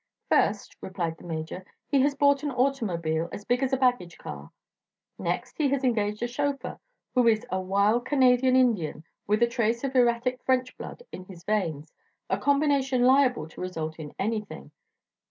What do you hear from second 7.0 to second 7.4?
who